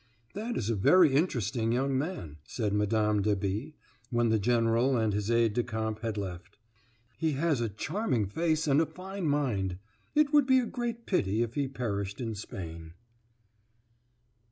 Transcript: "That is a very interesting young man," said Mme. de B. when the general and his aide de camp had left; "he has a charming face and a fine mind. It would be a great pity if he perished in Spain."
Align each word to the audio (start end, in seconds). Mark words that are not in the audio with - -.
"That 0.33 0.57
is 0.57 0.71
a 0.71 0.75
very 0.75 1.13
interesting 1.13 1.71
young 1.71 1.95
man," 1.95 2.37
said 2.43 2.73
Mme. 2.73 3.21
de 3.21 3.35
B. 3.39 3.75
when 4.09 4.29
the 4.29 4.39
general 4.39 4.97
and 4.97 5.13
his 5.13 5.29
aide 5.29 5.53
de 5.53 5.61
camp 5.63 5.99
had 5.99 6.17
left; 6.17 6.57
"he 7.19 7.33
has 7.33 7.61
a 7.61 7.69
charming 7.69 8.25
face 8.25 8.65
and 8.65 8.81
a 8.81 8.87
fine 8.87 9.27
mind. 9.27 9.77
It 10.15 10.33
would 10.33 10.47
be 10.47 10.57
a 10.57 10.65
great 10.65 11.05
pity 11.05 11.43
if 11.43 11.53
he 11.53 11.67
perished 11.67 12.19
in 12.19 12.33
Spain." 12.33 12.93